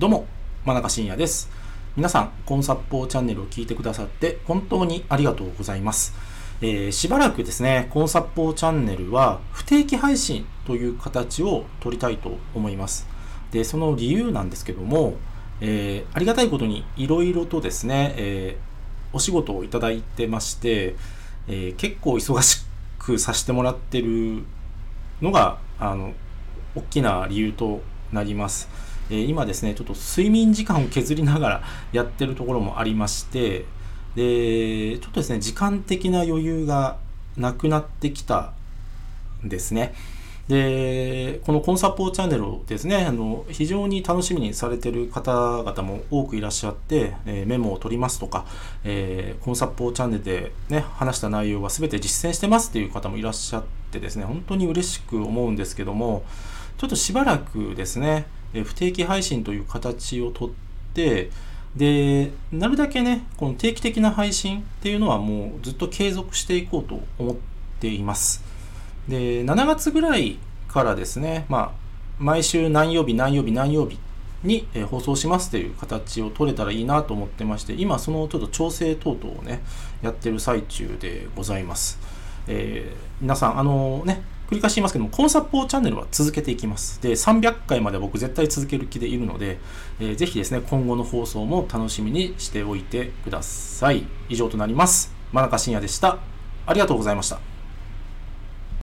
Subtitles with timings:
[0.00, 0.24] どうも、
[0.64, 1.50] 真中信也です。
[1.94, 6.14] 皆さん、コンサッポーチャンネルを聞いてくださって本当にありがとうございます。
[6.62, 13.06] えーしばらくですね、コンサッポーチャンネルは不定期配信という形を取りたいと思います。
[13.50, 15.16] で、その理由なんですけども、
[15.60, 20.96] えーありがたいことにいろいろとですね、えーお仕事をいただいてまして、
[21.46, 22.64] え結構忙し
[22.98, 24.44] くさせてもらってる
[25.20, 26.14] のが、あの、
[26.74, 27.82] 大きな理由と
[28.14, 28.89] なります。
[29.10, 33.66] え今ですね、ちょっと睡眠時間を削りながらやってるところもありまして、
[34.14, 36.98] で、ちょっとですね、時間的な余裕が
[37.36, 38.52] なくなってきた
[39.44, 39.94] んですね。
[40.48, 48.46] で、このコンサポーチャンネルをですね、あの、非常に楽しみにされてる方々も多くいらっしゃって、えーメモを取りますとか、
[48.82, 56.24] えーコンサポーチャンネルでね、話した内容は全て実践してますっていう方もいらっしゃってですね、本当に嬉しく思うんですけども、
[56.78, 60.50] ちょっとしばらくですね、え不定期配信という形をとっ
[60.94, 61.30] て、
[61.76, 67.36] で、なるだけね、この定期的な配信っていうのはもうずっと継続していこうと思っ
[67.78, 68.42] ています。
[69.08, 71.72] で、7月ぐらいからですね、まあ、
[72.18, 73.98] 毎週何曜日何曜日何曜日
[74.42, 79.62] に、え放送しますという形を取れたらいいなと思ってまして、今そのちょっと調整等々をね、
[80.02, 81.98] やってる最中でございます。
[82.48, 87.00] えー皆さん、あのね、繰り返し言いますけども、コンサポーチャンネルは続けていきます。
[87.00, 89.60] で、300回まで僕絶対続ける気でいるので、
[90.00, 94.04] えーぜひですね、今後の放送も楽しみにしておいてください。
[94.28, 95.14] 以上となります。
[95.32, 96.18] 真中信也でした。
[96.66, 97.59] ありがとうございました。